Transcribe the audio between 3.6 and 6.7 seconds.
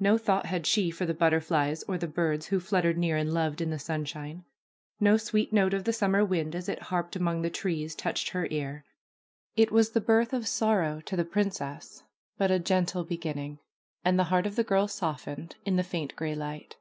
in the sunshine. No sweet note of the summer wind as